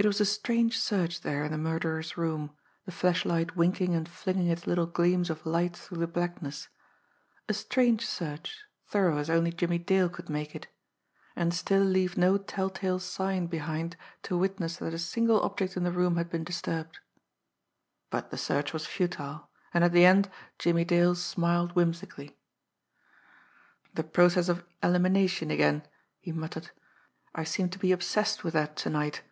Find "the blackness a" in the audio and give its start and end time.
5.98-7.52